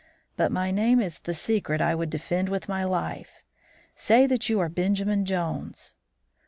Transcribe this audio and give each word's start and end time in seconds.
'But 0.35 0.51
my 0.51 0.71
name 0.71 0.99
is 0.99 1.19
the 1.19 1.33
secret 1.35 1.79
I 1.79 1.93
would 1.93 2.09
defend 2.09 2.49
with 2.49 2.67
my 2.67 2.83
life. 2.83 3.43
Say 3.93 4.25
that 4.25 4.49
you 4.49 4.59
are 4.59 4.67
Benjamin 4.67 5.25
Jones.' 5.25 5.93